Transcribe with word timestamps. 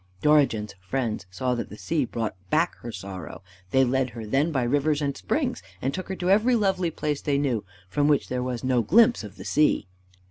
Dorigen's 0.23 0.73
friends 0.81 1.27
saw 1.29 1.53
that 1.53 1.69
the 1.69 1.77
sea 1.77 2.05
brought 2.05 2.35
back 2.49 2.73
her 2.77 2.91
sorrow. 2.91 3.43
They 3.69 3.83
led 3.85 4.09
her 4.09 4.25
then 4.25 4.51
by 4.51 4.63
rivers 4.63 4.99
and 4.99 5.15
springs, 5.15 5.61
and 5.79 5.93
took 5.93 6.09
her 6.09 6.15
to 6.15 6.31
every 6.31 6.55
lovely 6.55 6.89
place 6.89 7.21
they 7.21 7.37
knew, 7.37 7.63
from 7.87 8.07
which 8.07 8.27
there 8.27 8.41
was 8.41 8.63
no 8.63 8.81
glimpse 8.81 9.23
of 9.23 9.35
the 9.35 9.45
sea. 9.45 9.85